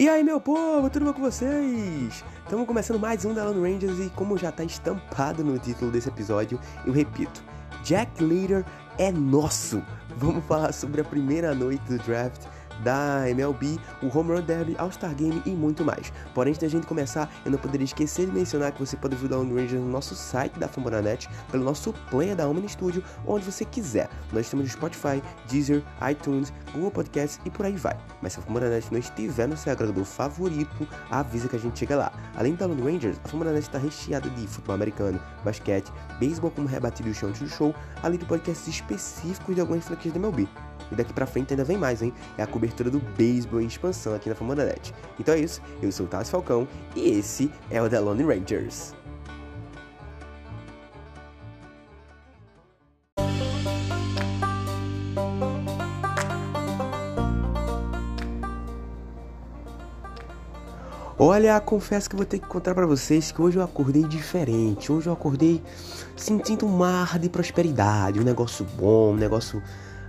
[0.00, 2.24] E aí, meu povo, tudo bom com vocês?
[2.42, 6.08] Estamos começando mais um da Lone Rangers e como já está estampado no título desse
[6.08, 7.44] episódio, eu repito,
[7.84, 8.64] Jack Leader
[8.96, 9.82] é nosso!
[10.16, 12.46] Vamos falar sobre a primeira noite do draft
[12.82, 16.12] da MLB, o Home Run Derby, All-Star Game e muito mais.
[16.34, 19.38] Porém, antes da gente começar, eu não poderia esquecer de mencionar que você pode ajudar
[19.38, 23.64] o Rangers no nosso site da Fambonanet, pelo nosso player da Omni Studio, onde você
[23.64, 24.08] quiser.
[24.32, 27.96] Nós estamos no Spotify, Deezer, iTunes, Google Podcasts e por aí vai.
[28.22, 31.96] Mas se a Fambonanet não estiver no seu agregador favorito, avisa que a gente chega
[31.96, 32.12] lá.
[32.36, 37.08] Além da Lone Rangers, a Fambonanet está recheada de futebol americano, basquete, beisebol como rebatido
[37.08, 40.48] e o chão do show, além de podcasts específicos de algumas franquias da MLB.
[40.90, 42.12] E daqui pra frente ainda vem mais, hein?
[42.36, 44.94] É a cobertura do beisebol em expansão aqui na Famonanet.
[45.18, 48.94] Então é isso, eu sou o Tassi Falcão e esse é o The Lone Rangers.
[61.22, 64.90] Olha, confesso que vou ter que contar para vocês que hoje eu acordei diferente.
[64.90, 65.62] Hoje eu acordei
[66.16, 69.62] sentindo um mar de prosperidade, um negócio bom, um negócio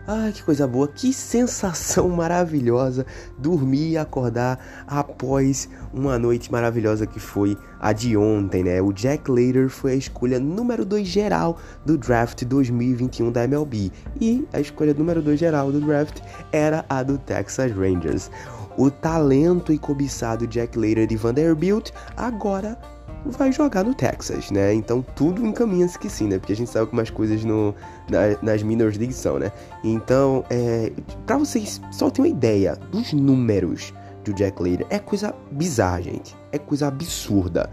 [0.07, 3.05] Ai, que coisa boa, que sensação maravilhosa
[3.37, 8.81] dormir e acordar após uma noite maravilhosa que foi a de ontem, né?
[8.81, 14.47] O Jack Later foi a escolha número 2 geral do draft 2021 da MLB e
[14.51, 16.19] a escolha número 2 geral do draft
[16.51, 18.31] era a do Texas Rangers.
[18.77, 22.77] O talento e cobiçado Jack Later de Vanderbilt agora
[23.25, 24.73] vai jogar no Texas, né?
[24.73, 26.39] Então tudo encaminha-se que sim, né?
[26.39, 27.75] Porque a gente sabe como as coisas no,
[28.09, 29.51] na, nas minor leagues são, né?
[29.83, 30.91] Então, é,
[31.25, 36.35] para vocês só terem uma ideia dos números do Jack Leiter, é coisa bizarra, gente.
[36.51, 37.69] É coisa absurda.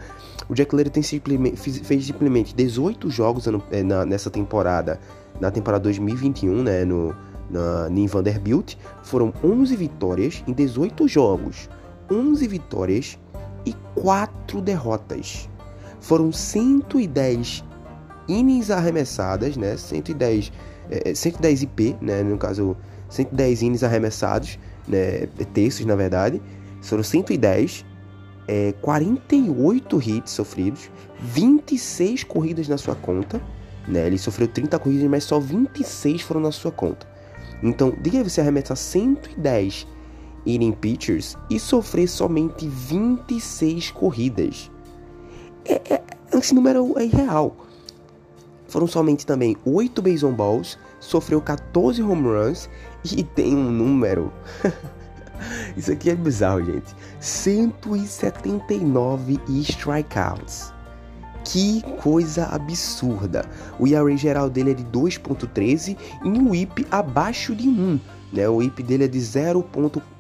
[0.49, 4.99] O Jack Leiter tem simplesmente, fez simplesmente 18 jogos é, na, nessa temporada,
[5.41, 6.85] na temporada 2021, né?
[6.85, 7.15] No,
[7.51, 8.77] na, em Vanderbilt.
[9.03, 11.69] Foram 11 vitórias em 18 jogos.
[12.11, 13.19] 11 vitórias
[13.69, 15.49] e 4 derrotas.
[16.01, 17.65] Foram 110
[18.29, 19.77] innings arremessadas, né?
[19.77, 20.53] 110,
[20.91, 22.23] é, 110 IP, né?
[22.23, 22.77] No caso,
[23.09, 25.27] 110 innings arremessados, né?
[25.53, 26.41] Terços, na verdade.
[26.81, 27.85] Foram 110,
[28.47, 30.91] é, 48 hits sofridos,
[31.21, 33.41] 26 corridas na sua conta,
[33.87, 34.07] né?
[34.07, 37.07] Ele sofreu 30 corridas, mas só 26 foram na sua conta.
[37.63, 39.87] Então, diga você arremessar 110
[40.47, 44.71] inning pitchers e sofrer somente 26 corridas.
[45.65, 47.57] É, é, esse número é irreal.
[48.69, 52.69] Foram somente também 8 baseball balls, sofreu 14 home runs
[53.05, 54.31] e tem um número.
[55.77, 56.95] Isso aqui é bizarro, gente.
[57.21, 60.73] 179 strikeouts.
[61.45, 63.45] Que coisa absurda.
[63.79, 68.01] O ERA geral dele é de 2.13 e um WHIP abaixo de 1.
[68.33, 68.49] Né?
[68.49, 69.21] O WHIP dele é de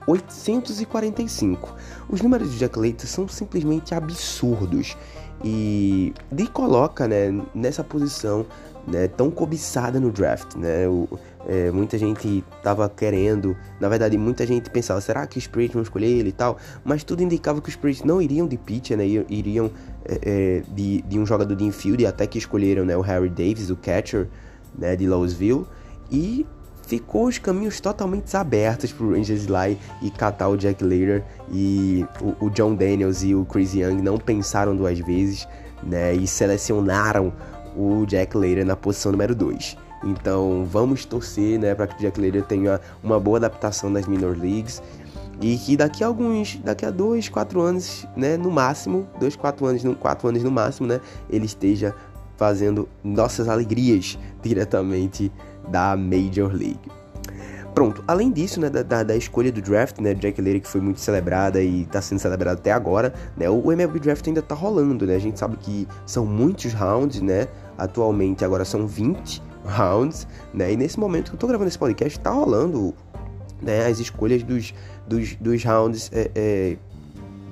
[0.08, 1.74] 0.845.
[2.08, 4.96] Os números de Jack são simplesmente absurdos
[5.44, 8.46] e de coloca né, nessa posição
[8.86, 10.56] né, tão cobiçada no draft.
[10.56, 10.88] Né?
[10.88, 11.08] O,
[11.46, 15.82] é, muita gente tava querendo, na verdade, muita gente pensava: será que os Spirits vão
[15.82, 16.58] escolher ele e tal?
[16.84, 19.06] Mas tudo indicava que os Spirits não iriam de pitcher, né?
[19.06, 19.70] iriam
[20.04, 23.70] é, é, de, de, um jogador de infield, até que escolheram né, o Harry Davis,
[23.70, 24.28] o catcher
[24.76, 25.66] né, de Louisville.
[26.10, 26.46] E
[26.88, 29.78] ficou os caminhos totalmente abertos pro Rangers ir lá e
[30.16, 31.22] catar o Jack Leiter
[31.52, 35.46] e o, o, John Daniels e o Chris Young não pensaram duas vezes,
[35.82, 37.30] né, e selecionaram
[37.76, 39.76] o Jack Leiter na posição número 2.
[40.02, 44.34] Então vamos torcer, né, para que o Jack Leiter tenha uma boa adaptação nas minor
[44.34, 44.82] leagues
[45.42, 49.66] e que daqui a alguns, daqui a dois, quatro anos, né, no máximo, dois, quatro
[49.66, 51.94] anos, quatro anos no máximo, né, ele esteja
[52.38, 55.30] fazendo nossas alegrias diretamente
[55.70, 56.98] da Major League.
[57.78, 60.98] Pronto, além disso, né, da, da, escolha do draft, né, Jack Leary, que foi muito
[60.98, 65.14] celebrada e está sendo celebrada até agora, né, o MLB Draft ainda está rolando, né,
[65.14, 67.46] a gente sabe que são muitos rounds, né,
[67.76, 72.18] atualmente agora são 20 rounds, né, e nesse momento que eu estou gravando esse podcast,
[72.18, 72.92] está rolando,
[73.62, 74.74] né, as escolhas dos,
[75.06, 76.76] dos, dos rounds, é, é,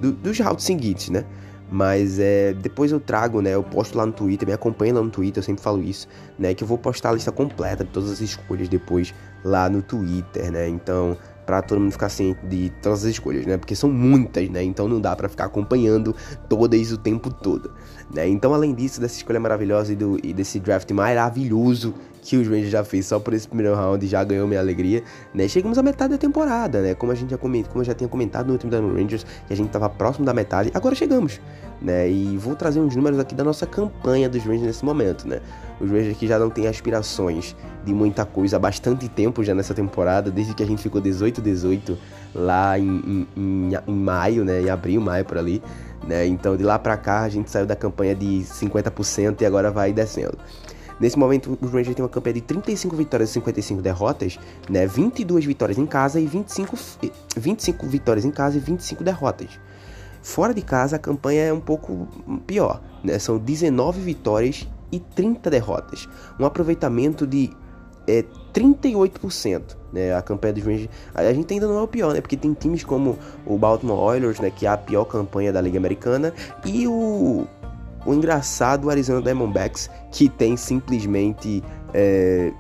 [0.01, 1.25] do, dos rounds seguintes, né,
[1.71, 3.55] mas é, depois eu trago, né?
[3.55, 6.07] Eu posto lá no Twitter, me acompanha lá no Twitter, eu sempre falo isso,
[6.39, 6.55] né?
[6.55, 9.13] Que eu vou postar a lista completa de todas as escolhas depois
[9.45, 10.69] lá no Twitter, né?
[10.69, 11.17] Então,
[11.47, 13.57] para todo mundo ficar ciente de todas as escolhas, né?
[13.57, 14.63] Porque são muitas, né?
[14.63, 16.15] Então não dá para ficar acompanhando
[16.49, 17.73] todas o tempo todo,
[18.13, 18.29] né?
[18.29, 21.95] Então, além disso, dessa escolha maravilhosa e, do, e desse draft maravilhoso
[22.27, 25.01] que os Rangers já fez só por esse primeiro round já ganhou minha alegria,
[25.33, 25.47] né?
[25.47, 26.93] Chegamos à metade da temporada, né?
[26.93, 29.53] Como a gente já comentou, como eu já tinha comentado no último da Rangers, que
[29.53, 31.41] a gente tava próximo da metade, agora chegamos,
[31.81, 32.11] né?
[32.11, 35.41] E vou trazer uns números aqui da nossa campanha dos Rangers nesse momento, né?
[35.81, 39.73] Os Rangers que já não têm aspirações de muita coisa há bastante tempo já nessa
[39.73, 41.97] temporada, desde que a gente ficou 18-18
[42.35, 44.63] lá em, em, em, maio, né?
[44.63, 45.63] Em abril, maio por ali,
[46.05, 46.27] né?
[46.27, 49.93] Então de lá pra cá a gente saiu da campanha de 50% e agora vai
[49.93, 50.37] descendo.
[50.99, 54.39] Nesse momento, os Rangers têm uma campanha de 35 vitórias e 55 derrotas,
[54.69, 54.87] né?
[54.87, 56.77] 22 vitórias em casa e 25,
[57.37, 59.61] 25 vitórias em casa e 25 derrotas.
[60.23, 62.09] Fora de casa, a campanha é um pouco
[62.47, 63.19] pior, né?
[63.19, 66.09] São 19 vitórias e 30 derrotas.
[66.41, 67.51] Um aproveitamento de
[68.09, 70.15] é, 38%, né?
[70.15, 70.89] A campanha dos Rangers.
[71.15, 72.21] A gente ainda não é o pior, né?
[72.21, 74.51] Porque tem times como o Baltimore Oilers, né?
[74.51, 76.33] Que é a pior campanha da Liga Americana.
[76.65, 77.47] E o,
[78.07, 81.63] o engraçado Arizona Diamondbacks, que tem simplesmente
[81.93, 82.53] é,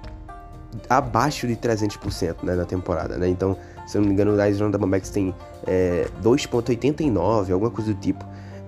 [0.88, 3.28] abaixo de 300% né, na temporada, né?
[3.28, 3.56] Então,
[3.86, 5.34] se eu não me engano, o Arizona Diamondbacks tem
[5.66, 8.24] é, 2.89, alguma coisa do tipo,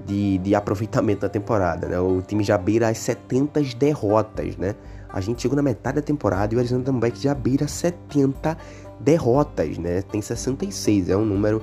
[0.06, 1.98] de, de aproveitamento na temporada, né?
[1.98, 4.74] O time já beira as 70 derrotas, né?
[5.10, 8.56] A gente chegou na metade da temporada e o Arizona Diamondbacks já beira 70
[9.00, 10.02] derrotas, né?
[10.02, 11.62] Tem 66, é um número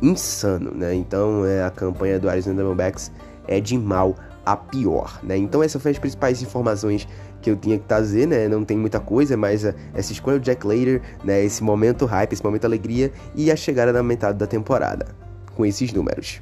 [0.00, 0.94] insano, né?
[0.94, 3.10] Então, é, a campanha do Arizona Diamondbacks
[3.46, 4.14] é de mal
[4.52, 5.36] a pior, né?
[5.36, 7.06] Então essas foram as principais informações
[7.42, 8.48] que eu tinha que trazer, né?
[8.48, 11.44] Não tem muita coisa, mas uh, essa escolha do Jack Later, né?
[11.44, 15.14] Esse momento hype, esse momento alegria e a chegada da metade da temporada
[15.54, 16.40] com esses números.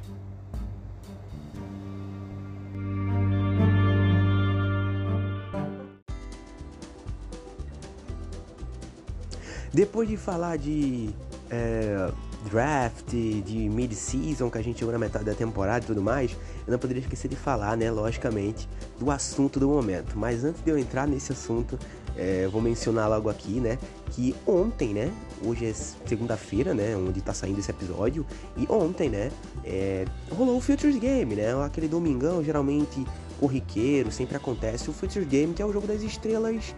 [9.73, 11.09] Depois de falar de
[11.51, 12.09] é,
[12.49, 16.31] draft, de mid-season que a gente chegou na metade da temporada e tudo mais,
[16.65, 18.67] eu não poderia esquecer de falar, né, logicamente,
[18.99, 20.17] do assunto do momento.
[20.17, 21.77] Mas antes de eu entrar nesse assunto,
[22.15, 23.77] é, vou mencionar logo aqui, né,
[24.11, 25.11] que ontem, né,
[25.43, 25.73] hoje é
[26.07, 29.31] segunda-feira, né, onde tá saindo esse episódio, e ontem, né,
[29.63, 33.05] é, rolou o Futures Game, né, aquele domingão geralmente
[33.39, 36.73] corriqueiro, sempre acontece o Futures Game, que é o jogo das estrelas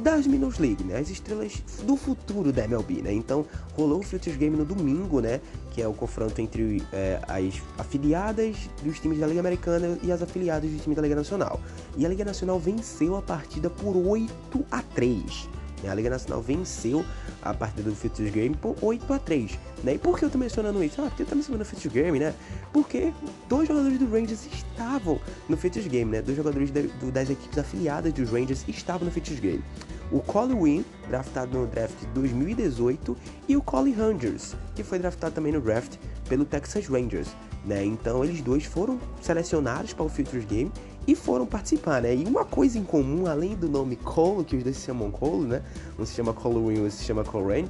[0.00, 0.98] das Minors League, né?
[0.98, 3.12] As estrelas do futuro da MLB, né?
[3.12, 5.40] Então rolou o Futures Game no domingo, né?
[5.70, 10.22] Que é o confronto entre é, as afiliadas dos times da Liga Americana e as
[10.22, 11.60] afiliadas do time da Liga Nacional.
[11.96, 14.30] E a Liga Nacional venceu a partida por 8
[14.70, 15.48] a 3.
[15.82, 15.90] Né?
[15.90, 17.04] A Liga Nacional venceu
[17.42, 19.94] a partida do Futures Game por 8 a 3 né?
[19.94, 21.00] E por que eu tô mencionando isso?
[21.00, 22.34] Ah, porque eu tô mencionando o Futures Game, né?
[22.72, 23.12] Porque
[23.48, 26.22] dois jogadores do Rangers estavam no Futures Game, né?
[26.22, 29.62] Dois jogadores do, das equipes afiliadas dos Rangers estavam no Futures Game.
[30.10, 33.16] O Colin Wynn, draftado no draft de 2018,
[33.48, 35.96] e o Colin Rangers, que foi draftado também no draft
[36.28, 37.28] pelo Texas Rangers,
[37.66, 37.84] né?
[37.84, 40.70] Então eles dois foram selecionados para o Futures Game
[41.06, 42.14] e foram participar, né?
[42.14, 45.46] E uma coisa em comum, além do nome Cole, que os dois se chamam Cole,
[45.46, 45.62] né?
[45.98, 47.66] Um se chama Cole Win, outro se chama Cole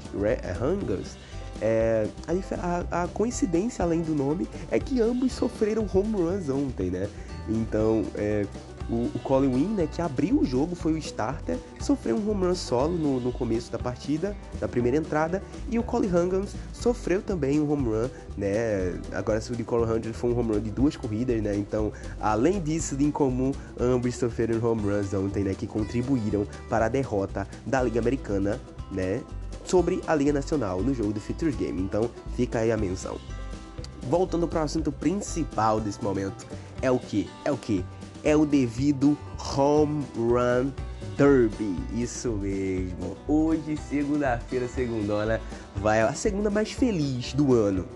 [0.58, 1.16] Rangers.
[1.60, 2.06] É,
[2.90, 7.08] a, a, coincidência, além do nome, é que ambos sofreram home runs ontem, né?
[7.48, 8.44] Então, é,
[8.88, 12.46] o, o Colin Wynn, né, que abriu o jogo, foi o starter, sofreu um home
[12.46, 17.20] run solo no, no começo da partida, na primeira entrada, e o Colin Hungans sofreu
[17.22, 20.70] também um home run, né, agora o de Colin Hungans foi um home run de
[20.70, 25.66] duas corridas, né, então, além disso de incomum, ambos sofreram home runs ontem, né, que
[25.66, 28.60] contribuíram para a derrota da Liga Americana,
[28.90, 29.20] né,
[29.64, 33.18] sobre a Liga Nacional no jogo do Futures Game, então fica aí a menção.
[34.08, 36.46] Voltando para o assunto principal desse momento,
[36.80, 37.28] é o que?
[37.44, 37.84] É o que?
[38.26, 39.16] É o devido
[39.56, 40.72] Home Run
[41.16, 41.76] Derby.
[41.94, 43.16] Isso mesmo.
[43.28, 45.40] Hoje, segunda-feira, segundona,
[45.76, 47.86] vai a segunda mais feliz do ano.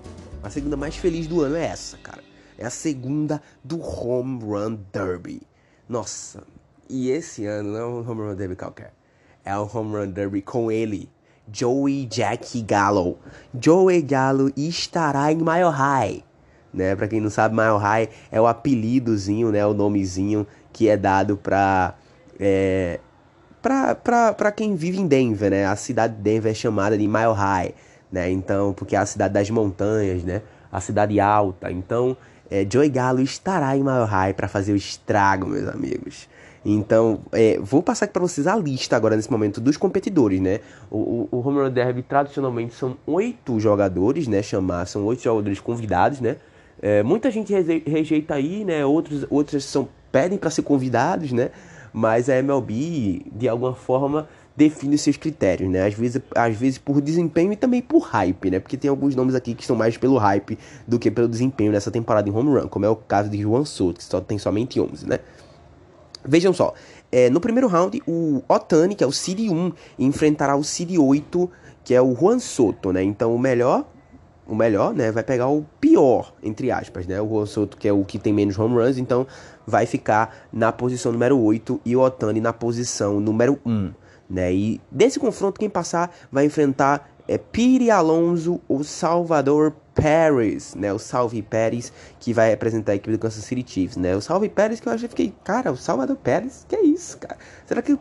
[0.41, 2.23] A segunda mais feliz do ano é essa, cara.
[2.57, 5.43] É a segunda do Home Run Derby.
[5.89, 6.45] Nossa,
[6.89, 8.95] e esse ano não é um Home Run Derby qualquer.
[9.45, 11.11] É o Home Run Derby com ele,
[11.53, 13.19] Joey Jack Gallo.
[13.61, 16.30] Joey Gallo estará em Mile High
[16.73, 16.95] né?
[16.97, 19.65] Para quem não sabe, Mile High é o apelidozinho, né?
[19.67, 21.95] O nomezinho que é dado para
[22.39, 23.01] é,
[23.61, 25.67] para quem vive em Denver, né?
[25.67, 27.75] A cidade de Denver é chamada de Mile High,
[28.11, 28.31] né?
[28.31, 30.43] Então, porque é a cidade das montanhas, né?
[30.73, 31.71] A cidade alta.
[31.71, 32.17] Então,
[32.51, 32.91] é, Joey
[33.23, 36.29] estará em Mile High para fazer o estrago, meus amigos.
[36.65, 40.61] Então, é, vou passar aqui para vocês a lista agora nesse momento dos competidores, né?
[40.91, 44.43] O, o, o Home Run Derby tradicionalmente são oito jogadores, né?
[44.43, 46.37] Chamar, são oito jogadores convidados, né?
[46.83, 47.53] É, muita gente
[47.87, 48.85] rejeita aí, né?
[48.85, 51.51] Outros, outros são, pedem para ser convidados, né?
[51.93, 55.87] Mas a MLB, de alguma forma, define seus critérios, né?
[55.87, 58.61] Às vezes, às vezes por desempenho e também por hype, né?
[58.61, 61.91] Porque tem alguns nomes aqui que estão mais pelo hype do que pelo desempenho nessa
[61.91, 64.81] temporada em home run, como é o caso de Juan Soto, que só tem somente
[64.81, 65.19] 11, né?
[66.25, 66.75] Vejam só,
[67.11, 71.51] é, no primeiro round, o Otani, que é o Seed 1, enfrentará o Seed 8,
[71.83, 73.03] que é o Juan Soto, né?
[73.03, 73.87] Então o melhor,
[74.51, 77.21] o melhor, né, vai pegar o pior, entre aspas, né?
[77.21, 79.25] O Juan Soto, que é o que tem menos home runs, então
[79.65, 83.93] vai ficar na posição número 8 e o Otani na posição número 1,
[84.29, 84.53] né?
[84.53, 90.93] E desse confronto quem passar vai enfrentar é Piri Alonso ou Salvador Pérez, né?
[90.93, 94.17] O Salve Pérez, que vai representar a equipe do Kansas City Chiefs, né?
[94.17, 97.39] O Salve Pérez que eu achei, fiquei, cara, o Salvador Pérez, que é isso, cara?
[97.67, 98.01] Será que o,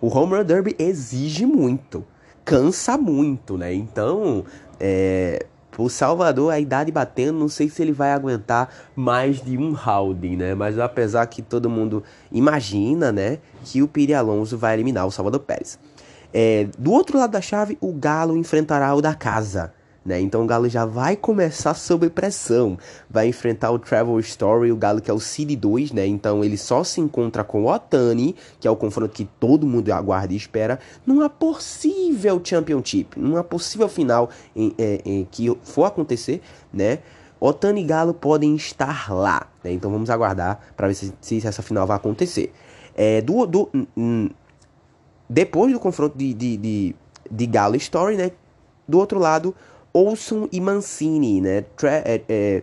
[0.00, 2.02] o Home Run Derby exige muito?
[2.46, 3.74] Cansa muito, né?
[3.74, 4.44] Então,
[4.80, 5.46] é,
[5.78, 10.36] o Salvador, a idade batendo, não sei se ele vai aguentar mais de um round,
[10.36, 10.54] né?
[10.54, 15.40] Mas apesar que todo mundo imagina, né, que o Piri Alonso vai eliminar o Salvador
[15.40, 15.78] Pérez.
[16.32, 19.72] É, do outro lado da chave, o Galo enfrentará o da casa.
[20.04, 20.20] Né?
[20.20, 22.76] Então o Galo já vai começar sob pressão.
[23.08, 26.06] Vai enfrentar o Travel Story, o Galo que é o Seed 2, né?
[26.06, 29.92] Então ele só se encontra com o Otani, que é o confronto que todo mundo
[29.92, 36.40] aguarda e espera, numa possível Championship, numa possível final em, em, em que for acontecer,
[36.72, 36.98] né?
[37.38, 39.72] Otani e Galo podem estar lá, né?
[39.72, 42.52] Então vamos aguardar para ver se, se, essa final vai acontecer.
[42.94, 44.30] É, do, do, hum,
[45.28, 46.96] depois do confronto de, de, de,
[47.28, 48.30] de Galo Story, né?
[48.86, 49.54] Do outro lado,
[49.94, 51.64] Olson e Mancini, né?
[51.76, 52.62] Tra é, é,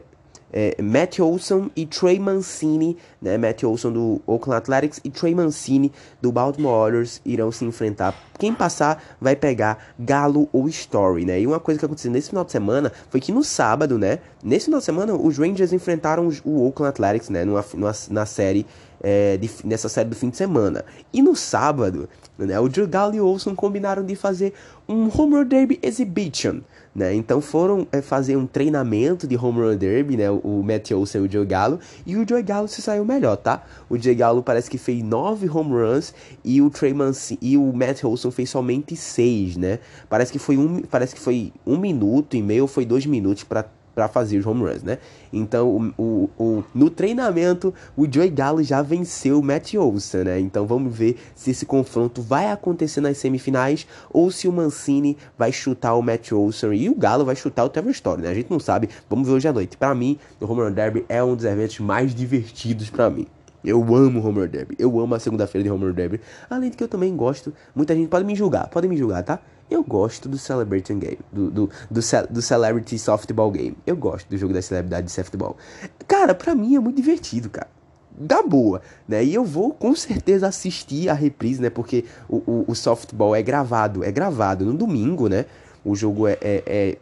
[0.52, 3.38] é, Matt Olson e Trey Mancini, né?
[3.38, 8.16] Matt Olson do Oakland Athletics e Trey Mancini do Baltimore Orioles irão se enfrentar.
[8.38, 11.40] Quem passar vai pegar Galo ou Story, né?
[11.40, 14.20] E uma coisa que aconteceu nesse final de semana foi que no sábado, né?
[14.44, 17.46] Nesse final de semana, os Rangers enfrentaram o Oakland Athletics, né?
[17.46, 18.66] Numa, numa na série
[19.02, 20.84] é, de, nessa série do fim de semana.
[21.14, 24.54] E no sábado, né, o Joe Galo e o Olson combinaram de fazer
[24.88, 26.62] um Home Run Derby Exhibition.
[26.94, 27.14] Né?
[27.14, 30.30] Então foram é, fazer um treinamento de Home Run Derby, né?
[30.32, 33.64] o Matt Olson e o Joe Gallo, e o Joe Gallo se saiu melhor, tá?
[33.90, 37.72] O Joe Gallo parece que fez nove home runs e o Trey Mancini, e o
[37.72, 39.80] Matt Olson fez somente seis, né?
[40.10, 43.66] Parece que foi um, parece que foi um minuto e meio, foi dois minutos para
[44.00, 44.98] para fazer os home runs, né?
[45.32, 50.40] Então, o, o, o, no treinamento, o Joey Gallo já venceu o Matt Olson, né?
[50.40, 55.52] Então, vamos ver se esse confronto vai acontecer nas semifinais ou se o Mancini vai
[55.52, 58.30] chutar o Matt Olson e o Galo vai chutar o Trevor Story, né?
[58.30, 58.88] A gente não sabe.
[59.10, 59.76] Vamos ver hoje à noite.
[59.76, 63.28] Para mim, o Home Run Derby é um dos eventos mais divertidos para mim.
[63.62, 64.76] Eu amo Homer Derby.
[64.80, 66.22] Eu amo a segunda-feira de Homer Derby.
[66.50, 67.54] Além de que eu também gosto.
[67.76, 68.70] Muita gente pode me julgar.
[68.70, 69.40] Pode me julgar, tá?
[69.70, 73.78] Eu gosto do Celebrity Game, do, do, do, do, Celebrity Softball Game.
[73.86, 75.56] Eu gosto do jogo da celebridade de softball.
[76.08, 77.68] Cara, pra mim é muito divertido, cara.
[78.12, 79.24] Da boa, né?
[79.24, 81.70] E eu vou com certeza assistir a reprise, né?
[81.70, 85.46] Porque o, o, o softball é gravado, é gravado no domingo, né?
[85.86, 86.98] O jogo é, é, é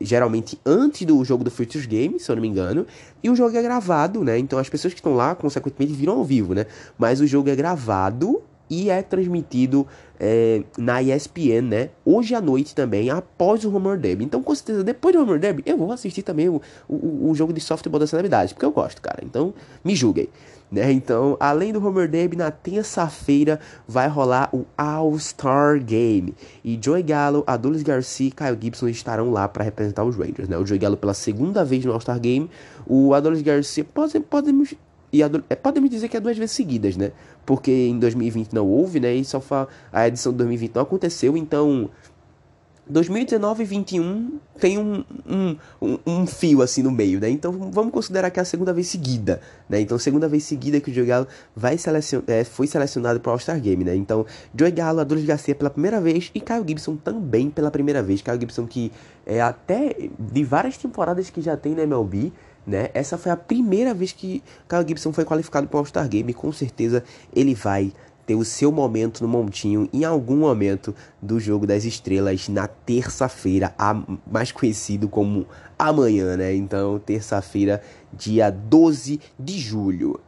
[0.00, 2.86] geralmente antes do jogo do Futures Game, se eu não me engano,
[3.22, 4.38] e o jogo é gravado, né?
[4.38, 6.66] Então as pessoas que estão lá, consequentemente, viram ao vivo, né?
[6.98, 8.41] Mas o jogo é gravado
[8.72, 9.86] e é transmitido
[10.18, 11.90] é, na ESPN, né?
[12.06, 14.24] Hoje à noite também, após o Homer Derby.
[14.24, 17.52] Então, com certeza, depois do Homer Derby, eu vou assistir também o, o, o jogo
[17.52, 19.18] de softball da celebridade, porque eu gosto, cara.
[19.22, 19.52] Então,
[19.84, 20.30] me julguem.
[20.70, 20.90] Né?
[20.90, 26.34] Então, além do Homer Derby, na terça-feira vai rolar o All-Star Game.
[26.64, 30.48] E Joey Gallo, Adolis Garcia e Kyle Gibson estarão lá para representar os Rangers.
[30.48, 30.56] Né?
[30.56, 32.50] O Joey Gallo pela segunda vez no All-Star Game.
[32.86, 34.74] O Adolis Garcia, pode, podemos
[35.12, 37.12] e é, podemos dizer que é duas vezes seguidas, né?
[37.44, 39.14] Porque em 2020 não houve, né?
[39.14, 39.68] E só fa...
[39.92, 41.90] a edição de 2020 não aconteceu, então
[42.88, 47.28] 2019 e 2021 tem um, um, um, um, fio assim no meio, né?
[47.30, 49.80] Então vamos considerar que é a segunda vez seguida, né?
[49.80, 52.22] Então segunda vez seguida que o Joey Galo vai selecion...
[52.26, 53.94] É, foi selecionado para o All-Star Game, né?
[53.94, 54.26] Então
[54.56, 58.22] Joey Galo, Adolis Garcia pela primeira vez e Kyle Gibson também pela primeira vez.
[58.22, 58.90] Kyle Gibson que
[59.26, 62.32] é até de várias temporadas que já tem na MLB,
[62.66, 62.90] né?
[62.94, 66.52] Essa foi a primeira vez que Kyle Gibson foi qualificado para o All-Star Game com
[66.52, 67.02] certeza
[67.34, 67.92] ele vai
[68.26, 73.74] ter o seu momento no montinho em algum momento do Jogo das Estrelas na terça-feira,
[74.30, 75.46] mais conhecido como
[75.78, 76.54] amanhã, né?
[76.54, 80.20] Então, terça-feira, dia 12 de julho.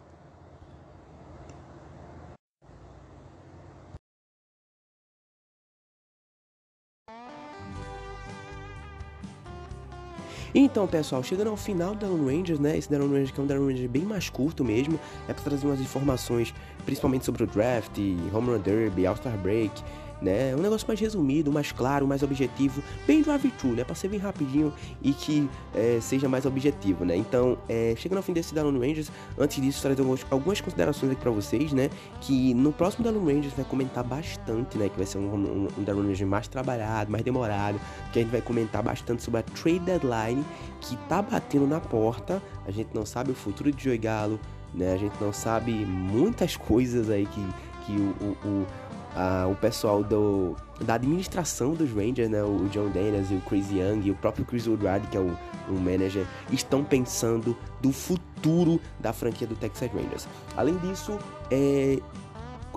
[10.57, 12.79] Então, pessoal, chegando ao final do Down Rangers, né?
[12.79, 15.67] Esse Down Rangers que é um Down Rangers bem mais curto mesmo, é para trazer
[15.67, 17.99] umas informações, principalmente sobre o draft,
[18.33, 19.83] Home Run Derby, All-Star Break,
[20.25, 20.57] né?
[20.57, 23.85] Um negócio mais resumido, mais claro, mais objetivo, bem drive-thru, né?
[23.85, 27.15] Pra ser bem rapidinho e que é, seja mais objetivo, né?
[27.15, 31.31] Então, é, chegando ao fim desse Down Rangers, antes disso, trazer algumas considerações aqui pra
[31.31, 31.91] vocês, né?
[32.23, 34.89] Que no próximo Down Rangers vai comentar bastante, né?
[34.89, 37.79] Que vai ser um, um, um Down Rangers mais trabalhado, mais demorado,
[38.13, 40.45] que a gente vai comentar bastante sobre a trade deadline
[40.81, 42.43] que tá batendo na porta.
[42.67, 44.41] A gente não sabe o futuro de Joey Galo,
[44.73, 44.95] né?
[44.95, 48.67] A gente não sabe muitas coisas aí que que o, o, o,
[49.15, 53.71] a, o pessoal do, da administração dos Rangers, né, o John Daniels e o Chris
[53.71, 55.37] Young e o próprio Chris Woodward, que é o,
[55.69, 60.27] o manager, estão pensando do futuro da franquia do Texas Rangers.
[60.57, 61.19] Além disso,
[61.51, 61.99] é,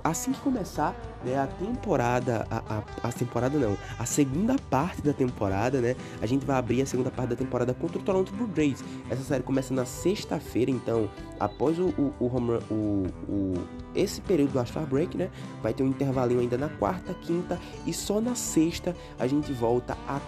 [0.04, 5.14] assim que começar né, a temporada, a, a, a, temporada não, a segunda parte da
[5.14, 8.50] temporada, né, a gente vai abrir a segunda parte da temporada contra o Toronto Blue
[8.56, 8.84] Jays.
[9.10, 13.54] Essa série começa na sexta-feira, então, após o, o, o, home, o, o
[13.96, 15.30] esse período do All-Star Break, né,
[15.62, 19.98] vai ter um intervalinho ainda na quarta, quinta e só na sexta a gente volta
[20.08, 20.20] a,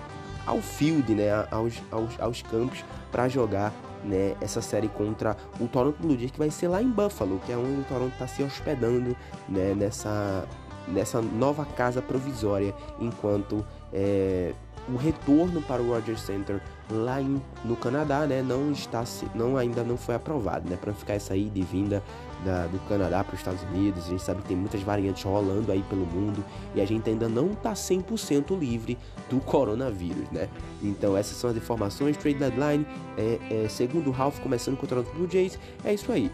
[0.45, 6.01] ao field, né, aos, aos, aos campos para jogar né, essa série contra o Toronto
[6.01, 8.43] Blue Jays, que vai ser lá em Buffalo, que é onde o Toronto está se
[8.43, 9.15] hospedando
[9.47, 10.45] né, nessa,
[10.87, 14.53] nessa nova casa provisória, enquanto é,
[14.87, 19.03] o retorno para o Rogers Center lá em, no Canadá, né, não está
[19.35, 22.03] não ainda não foi aprovado, né, para ficar essa ida e vinda
[22.43, 24.05] da, do Canadá para os Estados Unidos.
[24.05, 26.43] A gente sabe que tem muitas variantes rolando aí pelo mundo
[26.75, 28.97] e a gente ainda não está 100% livre
[29.29, 30.49] do coronavírus, né?
[30.81, 32.85] Então essas são as informações, trade deadline,
[33.17, 36.31] é, é, segundo Ralph começando com o Blue Jays, é isso aí.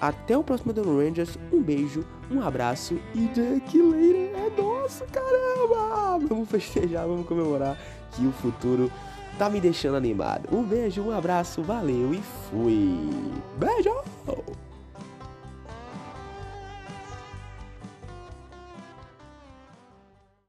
[0.00, 6.26] Até o próximo Dano Rangers, um beijo, um abraço e Jack Later é nosso, caramba!
[6.28, 7.78] Vamos festejar, vamos comemorar
[8.12, 8.90] que o futuro
[9.38, 10.48] tá me deixando animado.
[10.52, 12.20] Um beijo, um abraço, valeu e
[12.50, 13.08] fui!
[13.56, 14.63] Beijo!